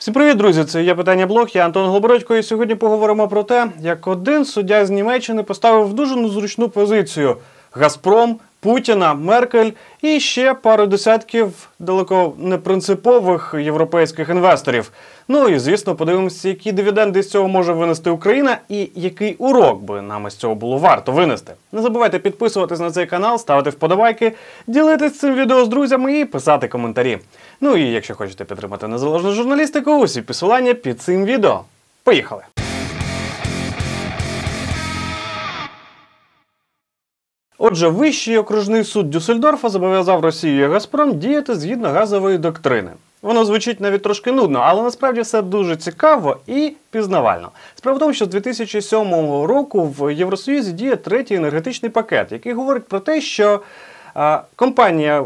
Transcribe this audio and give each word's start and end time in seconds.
Всім 0.00 0.14
привіт, 0.14 0.36
друзі! 0.36 0.64
Це 0.64 0.82
є 0.82 0.94
питання 0.94 1.26
блог. 1.26 1.48
Я 1.52 1.64
Антон 1.64 1.86
Голобородько, 1.86 2.36
і 2.36 2.42
сьогодні 2.42 2.74
поговоримо 2.74 3.28
про 3.28 3.42
те, 3.42 3.66
як 3.80 4.06
один 4.06 4.44
суддя 4.44 4.86
з 4.86 4.90
Німеччини 4.90 5.42
поставив 5.42 5.86
в 5.86 5.92
дуже 5.92 6.16
незручну 6.16 6.68
позицію 6.68 7.36
Газпром, 7.72 8.38
Путіна, 8.60 9.14
Меркель 9.14 9.70
і 10.02 10.20
ще 10.20 10.54
пару 10.54 10.86
десятків 10.86 11.68
далеко 11.78 12.32
непринципових 12.38 13.54
європейських 13.58 14.28
інвесторів. 14.28 14.92
Ну 15.28 15.48
і 15.48 15.58
звісно, 15.58 15.94
подивимося, 15.94 16.48
які 16.48 16.72
дивіденди 16.72 17.22
з 17.22 17.30
цього 17.30 17.48
може 17.48 17.72
винести 17.72 18.10
Україна, 18.10 18.58
і 18.68 18.90
який 18.94 19.34
урок 19.34 19.82
би 19.82 20.02
нам 20.02 20.26
із 20.26 20.34
цього 20.34 20.54
було 20.54 20.78
варто 20.78 21.12
винести. 21.12 21.52
Не 21.72 21.82
забувайте 21.82 22.18
підписуватись 22.18 22.80
на 22.80 22.90
цей 22.90 23.06
канал, 23.06 23.38
ставити 23.38 23.70
вподобайки, 23.70 24.32
ділитись 24.66 25.18
цим 25.18 25.34
відео 25.34 25.64
з 25.64 25.68
друзями 25.68 26.20
і 26.20 26.24
писати 26.24 26.68
коментарі. 26.68 27.18
Ну 27.60 27.76
і 27.76 27.82
якщо 27.82 28.14
хочете 28.14 28.44
підтримати 28.44 28.88
незалежну 28.88 29.32
журналістику, 29.32 29.92
усі 29.92 30.22
посилання 30.22 30.74
під 30.74 31.02
цим 31.02 31.24
відео. 31.24 31.60
Поїхали! 32.04 32.42
Отже, 37.62 37.88
Вищий 37.88 38.38
окружний 38.38 38.84
суд 38.84 39.10
Дюссельдорфа 39.10 39.68
зобов'язав 39.68 40.20
Росію 40.20 40.64
і 40.64 40.68
Газпром 40.68 41.18
діяти 41.18 41.54
згідно 41.54 41.88
газової 41.88 42.38
доктрини. 42.38 42.90
Воно 43.22 43.44
звучить 43.44 43.80
навіть 43.80 44.02
трошки 44.02 44.32
нудно, 44.32 44.58
але 44.58 44.82
насправді 44.82 45.20
все 45.20 45.42
дуже 45.42 45.76
цікаво 45.76 46.36
і 46.46 46.72
пізнавально. 46.90 47.50
Справа 47.74 47.96
в 47.96 48.00
тому, 48.00 48.12
що 48.12 48.24
з 48.24 48.28
2007 48.28 49.10
року 49.44 49.94
в 49.98 50.14
Євросоюзі 50.14 50.72
діє 50.72 50.96
третій 50.96 51.34
енергетичний 51.34 51.90
пакет, 51.90 52.32
який 52.32 52.52
говорить 52.52 52.84
про 52.84 53.00
те, 53.00 53.20
що 53.20 53.60
а, 54.14 54.42
компанія 54.56 55.24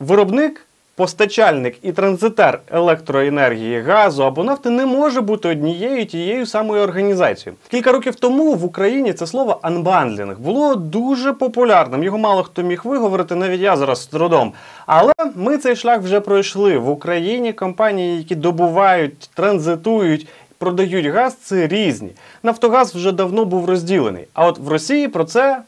виробник 0.00 0.66
Постачальник 0.96 1.76
і 1.82 1.92
транзитер 1.92 2.60
електроенергії, 2.72 3.80
газу 3.80 4.24
або 4.24 4.44
нафти 4.44 4.70
не 4.70 4.86
може 4.86 5.20
бути 5.20 5.48
однією 5.48 6.06
тією 6.06 6.46
самою 6.46 6.82
організацією. 6.82 7.58
Кілька 7.70 7.92
років 7.92 8.14
тому 8.14 8.54
в 8.54 8.64
Україні 8.64 9.12
це 9.12 9.26
слово 9.26 9.58
анбандлінг 9.62 10.38
було 10.38 10.74
дуже 10.74 11.32
популярним. 11.32 12.04
Його 12.04 12.18
мало 12.18 12.42
хто 12.42 12.62
міг 12.62 12.80
виговорити, 12.84 13.34
навіть 13.34 13.60
я 13.60 13.76
зараз 13.76 14.02
з 14.02 14.06
трудом. 14.06 14.52
Але 14.86 15.12
ми 15.34 15.58
цей 15.58 15.76
шлях 15.76 16.00
вже 16.00 16.20
пройшли 16.20 16.78
в 16.78 16.90
Україні. 16.90 17.52
Компанії, 17.52 18.18
які 18.18 18.34
добувають, 18.34 19.30
транзитують 19.34 20.28
продають 20.64 21.06
газ, 21.06 21.36
це 21.42 21.66
різні. 21.66 22.10
Нафтогаз 22.42 22.94
вже 22.94 23.12
давно 23.12 23.44
був 23.44 23.64
розділений. 23.64 24.24
А 24.34 24.46
от 24.46 24.58
в 24.58 24.68
Росії 24.68 25.08
про 25.08 25.24
це 25.24 25.62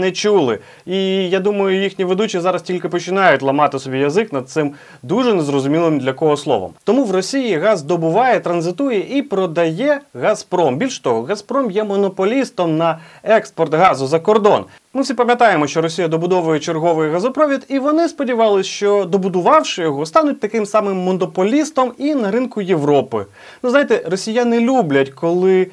не 0.00 0.12
чули. 0.12 0.58
І 0.86 0.96
я 1.28 1.40
думаю, 1.40 1.82
їхні 1.82 2.04
ведучі 2.04 2.40
зараз 2.40 2.62
тільки 2.62 2.88
починають 2.88 3.42
ламати 3.42 3.78
собі 3.78 3.98
язик 3.98 4.32
над 4.32 4.48
цим 4.48 4.72
дуже 5.02 5.34
незрозумілим 5.34 5.98
для 5.98 6.12
кого 6.12 6.36
словом. 6.36 6.72
Тому 6.84 7.04
в 7.04 7.10
Росії 7.10 7.58
газ 7.58 7.82
добуває, 7.82 8.40
транзитує 8.40 9.18
і 9.18 9.22
продає 9.22 10.00
Газпром. 10.14 10.76
Більш 10.76 10.98
того, 10.98 11.22
Газпром 11.22 11.70
є 11.70 11.84
монополістом 11.84 12.76
на 12.76 12.98
експорт 13.22 13.74
газу 13.74 14.06
за 14.06 14.20
кордон. 14.20 14.64
Ми 14.98 15.02
всі 15.02 15.14
пам'ятаємо, 15.14 15.66
що 15.66 15.82
Росія 15.82 16.08
добудовує 16.08 16.60
черговий 16.60 17.10
газопровід, 17.10 17.64
і 17.68 17.78
вони 17.78 18.08
сподівалися, 18.08 18.70
що 18.70 19.04
добудувавши 19.04 19.82
його, 19.82 20.06
стануть 20.06 20.40
таким 20.40 20.66
самим 20.66 20.96
монополістом 20.96 21.92
і 21.98 22.14
на 22.14 22.30
ринку 22.30 22.60
Європи. 22.60 23.26
Ну 23.62 23.70
знаєте, 23.70 24.04
росіяни 24.06 24.60
люблять, 24.60 25.10
коли 25.10 25.66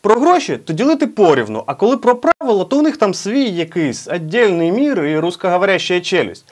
про 0.00 0.14
гроші 0.14 0.56
то 0.56 0.72
ділити 0.72 1.06
порівну, 1.06 1.62
а 1.66 1.74
коли 1.74 1.96
про 1.96 2.16
правила, 2.16 2.64
то 2.64 2.78
у 2.78 2.82
них 2.82 2.96
там 2.96 3.14
свій 3.14 3.50
якийсь 3.50 4.08
віддільний 4.08 4.72
мір 4.72 5.04
і 5.04 5.18
русскоговоряща 5.18 6.00
челюсть. 6.00 6.44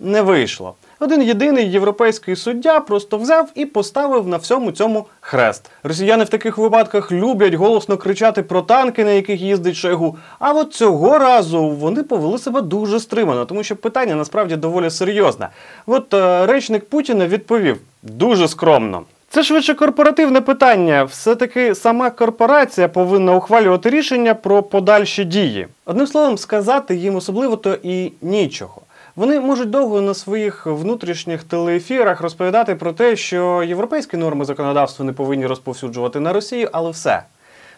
Не 0.00 0.22
вийшло. 0.22 0.74
Один 1.04 1.22
єдиний 1.22 1.70
європейський 1.70 2.36
суддя 2.36 2.80
просто 2.80 3.18
взяв 3.18 3.48
і 3.54 3.66
поставив 3.66 4.28
на 4.28 4.36
всьому 4.36 4.72
цьому 4.72 5.06
хрест. 5.20 5.70
Росіяни 5.82 6.24
в 6.24 6.28
таких 6.28 6.58
випадках 6.58 7.12
люблять 7.12 7.54
голосно 7.54 7.96
кричати 7.96 8.42
про 8.42 8.62
танки, 8.62 9.04
на 9.04 9.10
яких 9.10 9.40
їздить 9.40 9.76
Шойгу. 9.76 10.18
А 10.38 10.52
от 10.52 10.74
цього 10.74 11.18
разу 11.18 11.68
вони 11.68 12.02
повели 12.02 12.38
себе 12.38 12.60
дуже 12.60 13.00
стримано, 13.00 13.44
тому 13.44 13.62
що 13.62 13.76
питання 13.76 14.14
насправді 14.14 14.56
доволі 14.56 14.90
серйозне. 14.90 15.48
От 15.86 16.14
е, 16.14 16.46
речник 16.46 16.88
Путіна 16.88 17.26
відповів 17.26 17.76
дуже 18.02 18.48
скромно. 18.48 19.02
Це 19.28 19.42
швидше 19.42 19.74
корпоративне 19.74 20.40
питання. 20.40 21.04
Все-таки 21.04 21.74
сама 21.74 22.10
корпорація 22.10 22.88
повинна 22.88 23.36
ухвалювати 23.36 23.90
рішення 23.90 24.34
про 24.34 24.62
подальші 24.62 25.24
дії. 25.24 25.66
Одним 25.84 26.06
словом, 26.06 26.38
сказати 26.38 26.96
їм 26.96 27.16
особливо 27.16 27.56
то 27.56 27.78
і 27.82 28.12
нічого. 28.22 28.80
Вони 29.16 29.40
можуть 29.40 29.70
довго 29.70 30.00
на 30.00 30.14
своїх 30.14 30.66
внутрішніх 30.66 31.44
телеефірах 31.44 32.20
розповідати 32.20 32.74
про 32.74 32.92
те, 32.92 33.16
що 33.16 33.62
європейські 33.62 34.16
норми 34.16 34.44
законодавства 34.44 35.04
не 35.04 35.12
повинні 35.12 35.46
розповсюджувати 35.46 36.20
на 36.20 36.32
Росію, 36.32 36.68
але 36.72 36.90
все. 36.90 37.22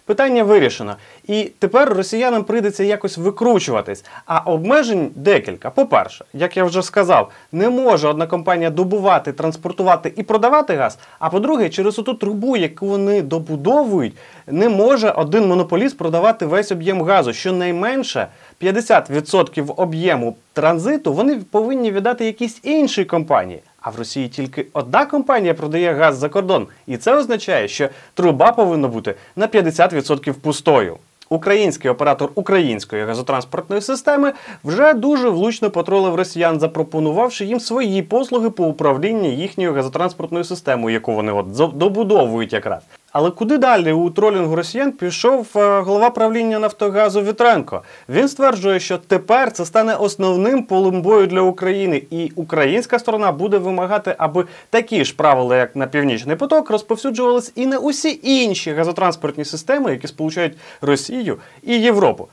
Питання 0.06 0.44
вирішено. 0.44 0.96
І 1.26 1.50
тепер 1.58 1.94
росіянам 1.94 2.44
прийдеться 2.44 2.84
якось 2.84 3.18
викручуватись. 3.18 4.04
А 4.26 4.38
обмежень 4.38 5.10
декілька. 5.14 5.70
По-перше, 5.70 6.24
як 6.32 6.56
я 6.56 6.64
вже 6.64 6.82
сказав, 6.82 7.30
не 7.52 7.70
може 7.70 8.08
одна 8.08 8.26
компанія 8.26 8.70
добувати, 8.70 9.32
транспортувати 9.32 10.12
і 10.16 10.22
продавати 10.22 10.74
газ. 10.74 10.98
А 11.18 11.30
по-друге, 11.30 11.68
через 11.68 11.98
оту 11.98 12.14
трубу, 12.14 12.56
яку 12.56 12.86
вони 12.86 13.22
добудовують, 13.22 14.16
не 14.46 14.68
може 14.68 15.10
один 15.10 15.48
монополіст 15.48 15.98
продавати 15.98 16.46
весь 16.46 16.72
об'єм 16.72 17.02
газу. 17.02 17.32
Щонайменше 17.32 18.26
50% 18.62 19.74
об'єму 19.76 20.36
транзиту 20.52 21.12
вони 21.12 21.36
повинні 21.36 21.92
віддати 21.92 22.24
якійсь 22.24 22.60
іншій 22.62 23.04
компанії. 23.04 23.62
А 23.86 23.91
в 23.91 23.97
Росії 23.97 24.28
тільки 24.28 24.66
одна 24.72 25.06
компанія 25.06 25.54
продає 25.54 25.92
газ 25.94 26.16
за 26.19 26.28
кордон, 26.28 26.66
і 26.86 26.97
це 26.97 27.16
означає, 27.16 27.69
що 27.69 27.88
труба 28.14 28.52
повинна 28.52 28.88
бути 28.88 29.14
на 29.36 29.47
50% 29.47 30.32
пустою. 30.32 30.97
Український 31.28 31.91
оператор 31.91 32.30
української 32.34 33.04
газотранспортної 33.04 33.82
системи 33.82 34.32
вже 34.64 34.94
дуже 34.94 35.28
влучно 35.28 35.70
потролив 35.70 36.14
росіян, 36.14 36.60
запропонувавши 36.60 37.44
їм 37.44 37.60
свої 37.60 38.02
послуги 38.02 38.50
по 38.50 38.64
управлінню 38.64 39.32
їхньою 39.32 39.74
газотранспортною 39.74 40.44
системою, 40.44 40.94
яку 40.94 41.12
вони 41.12 41.32
от 41.32 41.47
добудовують 41.76 42.53
якраз. 42.53 42.82
Але 43.19 43.31
куди 43.31 43.59
далі 43.59 43.93
у 43.93 44.10
тролінгу 44.10 44.56
росіян 44.56 44.93
пішов 44.93 45.47
е, 45.56 45.81
голова 45.81 46.10
правління 46.10 46.59
Нафтогазу 46.59 47.22
Вітренко? 47.22 47.82
Він 48.09 48.28
стверджує, 48.28 48.81
що 48.81 48.99
тепер 48.99 49.53
це 49.53 49.65
стане 49.65 49.94
основним 49.94 50.62
полем 50.62 51.03
бою 51.03 51.27
для 51.27 51.41
України, 51.41 52.03
і 52.10 52.32
українська 52.37 52.99
сторона 52.99 53.32
буде 53.32 53.59
вимагати, 53.59 54.15
аби 54.19 54.44
такі 54.71 55.04
ж 55.04 55.16
правила, 55.16 55.56
як 55.56 55.77
на 55.77 55.87
північний 55.87 56.37
поток, 56.37 56.71
розповсюджувались 56.71 57.53
і 57.54 57.66
на 57.66 57.78
усі 57.78 58.21
інші 58.22 58.72
газотранспортні 58.72 59.44
системи, 59.44 59.91
які 59.91 60.06
сполучають 60.06 60.56
Росію 60.81 61.38
і 61.62 61.81
Європу. 61.81 62.28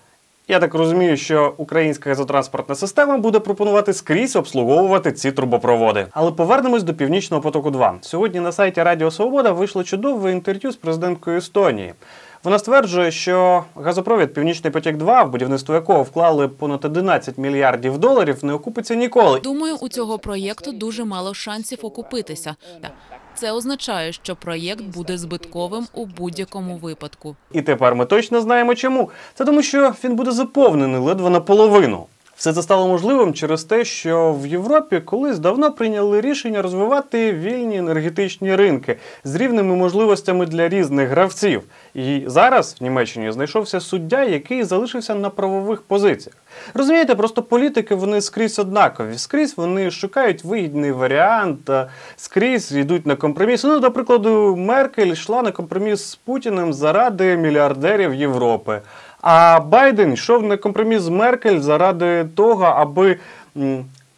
Я 0.48 0.60
так 0.60 0.74
розумію, 0.74 1.18
що 1.18 1.54
українська 1.58 2.10
газотранспортна 2.10 2.76
система 2.76 3.18
буде 3.18 3.40
пропонувати 3.40 3.94
скрізь 3.94 4.36
обслуговувати 4.36 5.12
ці 5.12 5.32
трубопроводи. 5.32 6.08
Але 6.12 6.32
повернемось 6.32 6.84
до 6.84 6.94
північного 6.94 7.44
потоку. 7.44 7.72
2 7.72 7.98
сьогодні 8.02 8.40
на 8.40 8.52
сайті 8.52 8.84
Радіо 8.84 9.12
Свобода 9.12 9.52
вийшло 9.52 9.84
чудове 9.84 10.32
інтерв'ю 10.32 10.72
з 10.72 10.76
президенткою 10.76 11.38
Естонії. 11.38 11.94
Вона 12.44 12.60
стверджує, 12.60 13.12
що 13.12 13.64
газопровід 13.76 14.34
Північний 14.34 14.74
потік 14.74 14.98
2 14.98 15.24
в 15.24 15.32
будівництво 15.32 15.76
якого 15.76 16.04
вклали 16.04 16.48
понад 16.48 16.86
11 16.86 17.38
мільярдів 17.38 17.98
доларів, 17.98 18.46
не 18.46 18.54
окупиться 18.54 18.96
ніколи. 18.96 19.40
Думаю, 19.40 19.76
у 19.82 19.90
цього 19.90 20.20
проєкту 20.20 20.72
дуже 20.72 21.06
мало 21.06 21.34
шансів 21.34 21.80
окупитися. 21.82 22.56
Це 23.36 23.52
означає, 23.52 24.14
що 24.14 24.36
проєкт 24.36 24.82
буде 24.82 25.18
збитковим 25.18 25.88
у 25.94 26.06
будь-якому 26.06 26.78
випадку. 26.78 27.36
І 27.52 27.62
тепер 27.62 27.96
ми 27.96 28.06
точно 28.06 28.42
знаємо, 28.42 28.76
чому 28.76 29.10
це 29.34 29.46
тому, 29.46 29.62
що 29.64 29.94
він 30.04 30.16
буде 30.16 30.32
заповнений 30.32 31.00
ледве 31.02 31.30
наполовину. 31.30 32.06
Все 32.36 32.54
це 32.54 32.62
стало 32.62 32.88
можливим 32.88 33.34
через 33.34 33.64
те, 33.64 33.86
що 33.86 34.34
в 34.42 34.48
Європі 34.48 35.00
колись 35.00 35.40
давно 35.40 35.72
прийняли 35.72 36.22
рішення 36.22 36.62
розвивати 36.62 37.34
вільні 37.34 37.78
енергетичні 37.78 38.56
ринки 38.56 38.98
з 39.24 39.36
рівними 39.36 39.76
можливостями 39.76 40.46
для 40.46 40.70
різних 40.70 41.10
гравців. 41.10 41.62
І 41.94 42.24
зараз 42.26 42.76
в 42.80 42.84
Німеччині 42.84 43.32
знайшовся 43.32 43.80
суддя, 43.80 44.24
який 44.24 44.64
залишився 44.64 45.16
на 45.16 45.30
правових 45.30 45.82
позиціях. 45.82 46.38
Розумієте, 46.74 47.16
просто 47.16 47.44
політики 47.44 47.96
вони 47.96 48.22
скрізь 48.22 48.60
однакові. 48.60 49.18
Скрізь 49.18 49.58
вони 49.58 49.92
шукають 49.92 50.44
вигідний 50.44 50.92
варіант, 50.92 51.70
скрізь 52.16 52.72
йдуть 52.72 53.06
на 53.06 53.16
компроміс. 53.16 53.64
Ну, 53.64 53.80
до 53.80 53.92
прикладу, 53.92 54.56
Меркель 54.56 55.08
йшла 55.08 55.42
на 55.42 55.52
компроміс 55.52 56.06
з 56.06 56.16
Путіним 56.16 56.74
заради 56.74 57.38
мільярдерів 57.38 58.14
Європи. 58.14 58.82
А 59.24 59.60
Байден 59.60 60.14
йшов 60.14 60.44
на 60.44 60.58
компроміс 60.58 61.02
з 61.02 61.10
Меркель 61.10 61.60
заради 61.60 62.26
того, 62.36 62.64
аби 62.64 63.18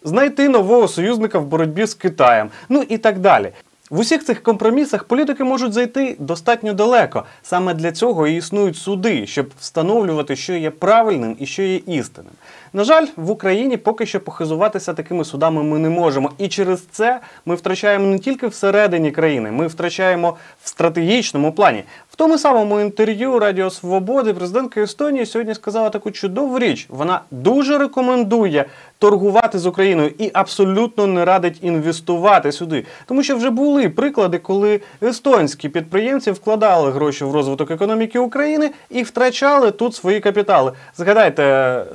знайти 0.03 0.49
нового 0.49 0.87
союзника 0.87 1.39
в 1.39 1.45
боротьбі 1.45 1.85
з 1.85 1.93
Китаєм. 1.93 2.49
Ну 2.69 2.83
і 2.89 2.97
так 2.97 3.19
далі. 3.19 3.51
В 3.89 3.99
усіх 3.99 4.23
цих 4.23 4.43
компромісах 4.43 5.03
політики 5.03 5.43
можуть 5.43 5.73
зайти 5.73 6.15
достатньо 6.19 6.73
далеко. 6.73 7.23
Саме 7.43 7.73
для 7.73 7.91
цього 7.91 8.27
і 8.27 8.35
існують 8.35 8.77
суди, 8.77 9.27
щоб 9.27 9.49
встановлювати, 9.59 10.35
що 10.35 10.53
є 10.53 10.71
правильним 10.71 11.35
і 11.39 11.45
що 11.45 11.61
є 11.61 11.75
істинним. 11.75 12.33
На 12.75 12.83
жаль, 12.83 13.05
в 13.15 13.31
Україні 13.31 13.77
поки 13.77 14.05
що 14.05 14.19
похизуватися 14.19 14.93
такими 14.93 15.25
судами 15.25 15.63
ми 15.63 15.79
не 15.79 15.89
можемо. 15.89 16.31
І 16.37 16.47
через 16.47 16.85
це 16.91 17.19
ми 17.45 17.55
втрачаємо 17.55 18.07
не 18.07 18.19
тільки 18.19 18.47
всередині 18.47 19.11
країни, 19.11 19.51
ми 19.51 19.67
втрачаємо 19.67 20.37
в 20.63 20.69
стратегічному 20.69 21.51
плані. 21.51 21.83
В 22.11 22.15
тому 22.15 22.37
самому 22.37 22.79
інтерв'ю 22.79 23.39
Радіо 23.39 23.69
Свободи 23.69 24.33
президентка 24.33 24.81
Естонії 24.81 25.25
сьогодні 25.25 25.55
сказала 25.55 25.89
таку 25.89 26.11
чудову 26.11 26.59
річ. 26.59 26.85
Вона 26.89 27.21
дуже 27.31 27.77
рекомендує 27.77 28.65
торгувати 28.99 29.59
з 29.59 29.65
Україною 29.65 30.11
і 30.17 30.31
абсолютно 30.33 31.07
не 31.07 31.25
радить 31.25 31.57
інвестувати 31.61 32.51
сюди. 32.51 32.85
Тому 33.05 33.23
що 33.23 33.35
вже 33.37 33.49
були 33.49 33.89
приклади, 33.89 34.37
коли 34.37 34.81
естонські 35.03 35.69
підприємці 35.69 36.31
вкладали 36.31 36.91
гроші 36.91 37.25
в 37.25 37.31
розвиток 37.31 37.71
економіки 37.71 38.19
України 38.19 38.71
і 38.89 39.03
втрачали 39.03 39.71
тут 39.71 39.95
свої 39.95 40.19
капітали. 40.19 40.71
Згадайте 40.97 41.43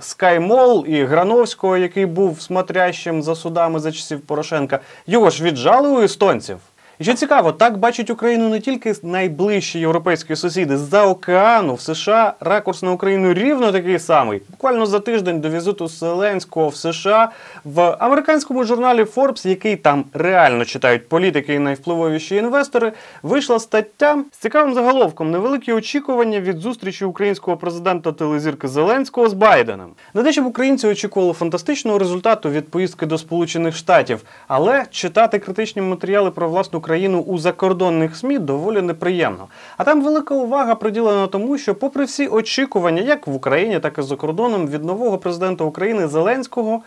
SkyMall 0.01 0.70
і 0.79 1.05
Грановського, 1.05 1.77
який 1.77 2.07
був 2.07 2.41
смотрящим 2.41 3.23
за 3.23 3.35
судами 3.35 3.81
за 3.81 3.93
часів 3.93 4.21
Порошенка. 4.21 4.81
Його 5.07 5.31
ж 5.31 5.45
віджали 5.45 5.89
у 5.89 6.03
естонців. 6.03 6.59
І 7.01 7.05
що 7.05 7.15
цікаво, 7.15 7.53
так 7.53 7.79
бачать 7.79 8.11
Україну 8.11 8.49
не 8.49 8.61
тільки 8.61 8.95
найближчі 9.03 9.79
європейські 9.79 10.37
сусіди 10.37 10.77
з-за 10.77 11.07
океану 11.07 11.75
в 11.75 11.81
США 11.81 12.35
ракурс 12.41 12.83
на 12.83 12.93
Україну 12.93 13.35
рівно 13.35 13.73
такий 13.73 13.99
самий. 13.99 14.43
Буквально 14.51 14.87
за 14.87 15.01
тиждень 15.01 15.41
до 15.41 15.51
візиту 15.51 15.89
Зеленського 15.89 16.69
в 16.69 16.77
США 16.77 17.31
в 17.65 17.97
американському 17.99 18.65
журналі 18.65 19.03
Forbes, 19.03 19.49
який 19.49 19.77
там 19.77 20.05
реально 20.15 20.65
читають 20.65 21.09
політики 21.09 21.55
і 21.55 21.59
найвпливовіші 21.59 22.37
інвестори, 22.37 22.93
вийшла 23.23 23.59
стаття 23.59 24.25
з 24.33 24.37
цікавим 24.37 24.75
заголовком 24.75 25.31
невеликі 25.31 25.73
очікування 25.73 26.41
від 26.41 26.59
зустрічі 26.59 27.05
українського 27.05 27.57
президента 27.57 28.13
телезірки 28.13 28.69
Зеленського 28.69 29.29
з 29.29 29.33
Байденом. 29.33 29.91
Не 30.15 30.23
те, 30.23 30.33
щоб 30.33 30.47
українці 30.47 30.87
очікували 30.87 31.33
фантастичного 31.33 31.99
результату 31.99 32.51
від 32.51 32.69
поїздки 32.69 33.07
до 33.07 33.19
Сполучених 33.19 33.77
Штатів, 33.77 34.23
але 34.49 34.85
читати 34.91 35.39
критичні 35.39 35.83
матеріали 35.83 36.31
про 36.31 36.49
власну 36.49 36.81
країну 36.91 37.21
у 37.21 37.39
закордонних 37.39 38.17
СМІ 38.17 38.39
доволі 38.39 38.83
неприємно. 38.83 39.49
А 39.77 39.85
там 39.85 40.03
велика 40.03 40.35
увага 40.35 40.75
приділена 40.75 41.27
тому, 41.27 41.59
що, 41.59 41.75
попри 41.75 42.05
всі 42.05 42.27
очікування, 42.27 43.03
як 43.03 43.27
в 43.27 43.35
Україні, 43.35 43.81
так 43.81 43.99
і 43.99 44.03
за 44.03 44.17
кордоном, 44.17 44.69
від 44.69 44.85
нового 44.85 45.19
президента 45.19 45.65
України 45.65 46.09
Зеленського. 46.09 46.83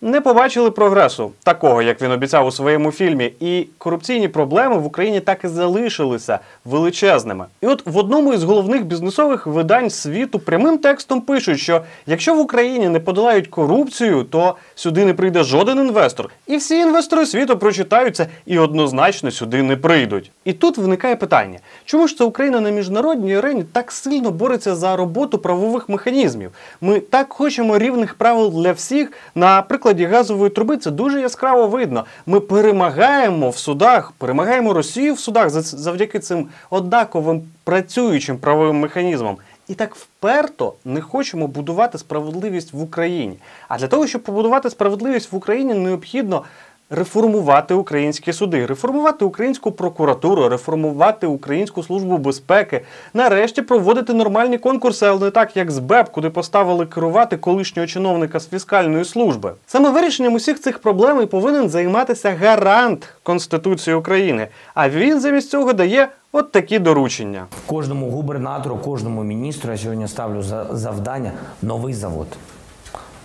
Не 0.00 0.20
побачили 0.20 0.70
прогресу 0.70 1.32
такого, 1.44 1.82
як 1.82 2.02
він 2.02 2.12
обіцяв 2.12 2.46
у 2.46 2.50
своєму 2.50 2.92
фільмі, 2.92 3.32
і 3.40 3.66
корупційні 3.78 4.28
проблеми 4.28 4.76
в 4.76 4.86
Україні 4.86 5.20
так 5.20 5.44
і 5.44 5.48
залишилися 5.48 6.38
величезними. 6.64 7.46
І 7.60 7.66
от 7.66 7.86
в 7.86 7.96
одному 7.96 8.34
із 8.34 8.42
головних 8.42 8.84
бізнесових 8.84 9.46
видань 9.46 9.90
світу 9.90 10.38
прямим 10.38 10.78
текстом 10.78 11.20
пишуть, 11.20 11.58
що 11.58 11.82
якщо 12.06 12.34
в 12.34 12.38
Україні 12.38 12.88
не 12.88 13.00
подолають 13.00 13.48
корупцію, 13.48 14.24
то 14.24 14.54
сюди 14.74 15.04
не 15.04 15.14
прийде 15.14 15.42
жоден 15.42 15.78
інвестор. 15.78 16.30
І 16.46 16.56
всі 16.56 16.78
інвестори 16.78 17.26
світу 17.26 17.58
прочитають 17.58 18.16
це 18.16 18.26
і 18.46 18.58
однозначно 18.58 19.30
сюди 19.30 19.62
не 19.62 19.76
прийдуть. 19.76 20.30
І 20.44 20.52
тут 20.52 20.78
виникає 20.78 21.16
питання: 21.16 21.58
чому 21.84 22.08
ж 22.08 22.16
це 22.16 22.24
Україна 22.24 22.60
на 22.60 22.70
міжнародній 22.70 23.36
арені 23.36 23.64
так 23.72 23.92
сильно 23.92 24.30
бореться 24.30 24.74
за 24.74 24.96
роботу 24.96 25.38
правових 25.38 25.88
механізмів? 25.88 26.50
Ми 26.80 27.00
так 27.00 27.32
хочемо 27.32 27.78
рівних 27.78 28.14
правил 28.14 28.62
для 28.62 28.72
всіх. 28.72 29.12
На 29.34 29.62
прикладі 29.88 30.14
газової 30.14 30.50
труби 30.50 30.76
це 30.76 30.90
дуже 30.90 31.20
яскраво 31.20 31.68
видно. 31.68 32.04
Ми 32.26 32.40
перемагаємо 32.40 33.50
в 33.50 33.56
судах, 33.56 34.12
перемагаємо 34.18 34.72
Росію 34.72 35.14
в 35.14 35.18
судах 35.18 35.50
завдяки 35.50 36.18
цим 36.18 36.48
однаковим 36.70 37.42
працюючим 37.64 38.38
правовим 38.38 38.76
механізмам. 38.76 39.36
І 39.68 39.74
так 39.74 39.94
вперто 39.94 40.74
не 40.84 41.00
хочемо 41.00 41.46
будувати 41.46 41.98
справедливість 41.98 42.72
в 42.72 42.82
Україні. 42.82 43.38
А 43.68 43.78
для 43.78 43.86
того, 43.88 44.06
щоб 44.06 44.22
побудувати 44.22 44.70
справедливість 44.70 45.32
в 45.32 45.36
Україні, 45.36 45.74
необхідно 45.74 46.42
реформувати 46.90 47.74
українські 47.74 48.32
суди, 48.32 48.66
реформувати 48.66 49.24
українську 49.24 49.72
прокуратуру, 49.72 50.48
реформувати 50.48 51.26
українську 51.26 51.82
службу 51.82 52.18
безпеки, 52.18 52.80
нарешті 53.14 53.62
проводити 53.62 54.14
нормальні 54.14 54.58
конкурси, 54.58 55.06
але 55.06 55.20
не 55.20 55.30
так, 55.30 55.56
як 55.56 55.70
з 55.70 55.78
БЕП, 55.78 56.08
куди 56.08 56.30
поставили 56.30 56.86
керувати 56.86 57.36
колишнього 57.36 57.86
чиновника 57.86 58.40
з 58.40 58.48
фіскальної 58.48 59.04
служби. 59.04 59.52
Саме 59.66 59.90
вирішенням 59.90 60.34
усіх 60.34 60.60
цих 60.60 60.78
проблем 60.78 61.22
і 61.22 61.26
повинен 61.26 61.68
займатися 61.68 62.36
гарант 62.40 63.08
Конституції 63.22 63.96
України. 63.96 64.48
А 64.74 64.88
він 64.88 65.20
замість 65.20 65.50
цього 65.50 65.72
дає 65.72 66.08
от 66.32 66.52
такі 66.52 66.78
доручення. 66.78 67.46
Кожному 67.66 68.10
губернатору, 68.10 68.76
кожному 68.76 69.24
міністру 69.24 69.72
я 69.72 69.78
сьогодні 69.78 70.08
ставлю 70.08 70.42
за 70.42 70.66
завдання 70.72 71.32
новий 71.62 71.94
завод. 71.94 72.26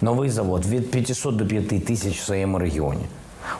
Новий 0.01 0.29
завод 0.29 0.65
від 0.65 0.91
500 0.91 1.35
до 1.35 1.45
5 1.45 1.85
тисяч 1.85 2.19
в 2.19 2.23
своєму 2.23 2.59
регіоні. 2.59 3.03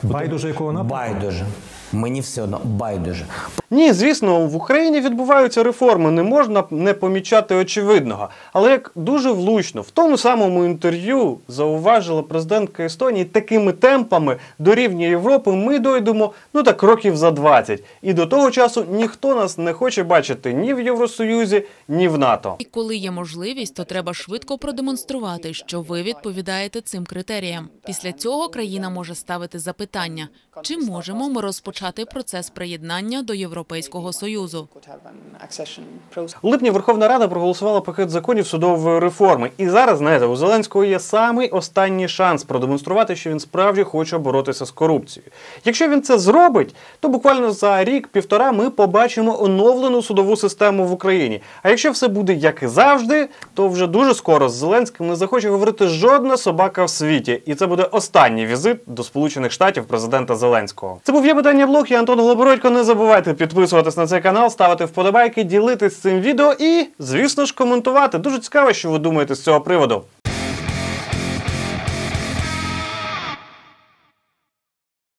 Байдуже 0.02 0.48
якого 0.48 0.72
напрямку? 0.72 1.14
Байдуже. 1.14 1.46
Мені 1.92 2.20
все 2.20 2.42
одно 2.42 2.60
байдуже. 2.64 3.26
Ні, 3.70 3.92
звісно, 3.92 4.46
в 4.46 4.56
Україні 4.56 5.00
відбуваються 5.00 5.62
реформи, 5.62 6.10
не 6.10 6.22
можна 6.22 6.64
не 6.70 6.94
помічати 6.94 7.54
очевидного. 7.54 8.28
Але 8.52 8.70
як 8.70 8.92
дуже 8.94 9.30
влучно 9.30 9.80
в 9.82 9.90
тому 9.90 10.18
самому 10.18 10.64
інтерв'ю 10.64 11.38
зауважила 11.48 12.22
президентка 12.22 12.84
Естонії, 12.84 13.24
такими 13.24 13.72
темпами 13.72 14.36
до 14.58 14.74
рівня 14.74 15.06
Європи 15.06 15.52
ми 15.52 15.78
дойдемо 15.78 16.32
ну 16.54 16.62
так 16.62 16.82
років 16.82 17.16
за 17.16 17.30
20. 17.30 17.82
І 18.02 18.12
до 18.12 18.26
того 18.26 18.50
часу 18.50 18.84
ніхто 18.90 19.34
нас 19.34 19.58
не 19.58 19.72
хоче 19.72 20.02
бачити 20.02 20.52
ні 20.52 20.74
в 20.74 20.80
Євросоюзі, 20.80 21.62
ні 21.88 22.08
в 22.08 22.18
НАТО. 22.18 22.56
І 22.58 22.64
коли 22.64 22.96
є 22.96 23.10
можливість, 23.10 23.76
то 23.76 23.84
треба 23.84 24.14
швидко 24.14 24.58
продемонструвати, 24.58 25.54
що 25.54 25.80
ви 25.80 26.02
відповідаєте 26.02 26.80
цим 26.80 27.04
критеріям. 27.04 27.68
Після 27.86 28.12
цього 28.12 28.48
країна 28.48 28.90
може 28.90 29.14
ставити 29.14 29.58
запитання: 29.58 30.28
чи 30.62 30.76
можемо 30.76 31.28
ми 31.28 31.40
розпочати 31.40 31.73
процес 32.12 32.50
приєднання 32.50 33.22
до 33.22 33.34
Європейського 33.34 34.12
союзу? 34.12 34.68
У 36.42 36.50
липні 36.50 36.70
Верховна 36.70 37.08
Рада 37.08 37.28
проголосувала 37.28 37.80
пакет 37.80 38.10
законів 38.10 38.46
судової 38.46 38.98
реформи. 38.98 39.50
І 39.56 39.68
зараз, 39.68 39.98
знаєте, 39.98 40.26
у 40.26 40.36
Зеленського 40.36 40.84
є 40.84 41.00
самий 41.00 41.48
останній 41.48 42.08
шанс 42.08 42.44
продемонструвати, 42.44 43.16
що 43.16 43.30
він 43.30 43.40
справді 43.40 43.82
хоче 43.82 44.18
боротися 44.18 44.66
з 44.66 44.70
корупцією. 44.70 45.32
Якщо 45.64 45.88
він 45.88 46.02
це 46.02 46.18
зробить, 46.18 46.74
то 47.00 47.08
буквально 47.08 47.52
за 47.52 47.84
рік-півтора 47.84 48.52
ми 48.52 48.70
побачимо 48.70 49.42
оновлену 49.42 50.02
судову 50.02 50.36
систему 50.36 50.84
в 50.84 50.92
Україні. 50.92 51.40
А 51.62 51.68
якщо 51.70 51.90
все 51.90 52.08
буде 52.08 52.34
як 52.34 52.62
і 52.62 52.66
завжди, 52.66 53.28
то 53.54 53.68
вже 53.68 53.86
дуже 53.86 54.14
скоро 54.14 54.48
з 54.48 54.54
Зеленським 54.54 55.08
не 55.08 55.16
захоче 55.16 55.50
говорити 55.50 55.86
жодна 55.86 56.36
собака 56.36 56.84
в 56.84 56.90
світі. 56.90 57.42
І 57.46 57.54
це 57.54 57.66
буде 57.66 57.82
останній 57.82 58.46
візит 58.46 58.78
до 58.86 59.02
Сполучених 59.02 59.52
Штатів 59.52 59.84
президента 59.84 60.36
Зеленського. 60.36 60.98
Це 61.02 61.12
був 61.12 61.26
є 61.26 61.34
питання 61.34 61.63
блог. 61.66 61.86
Я 61.88 61.98
Антон 61.98 62.20
Голобородько. 62.20 62.70
Не 62.70 62.84
забувайте 62.84 63.34
підписуватись 63.34 63.96
на 63.96 64.06
цей 64.06 64.20
канал, 64.20 64.50
ставити 64.50 64.84
вподобайки, 64.84 65.44
ділитись 65.44 65.96
цим 65.96 66.20
відео 66.20 66.54
і, 66.58 66.86
звісно 66.98 67.44
ж, 67.46 67.54
коментувати. 67.54 68.18
Дуже 68.18 68.38
цікаво, 68.38 68.72
що 68.72 68.90
ви 68.90 68.98
думаєте 68.98 69.34
з 69.34 69.42
цього 69.42 69.60
приводу. 69.60 70.02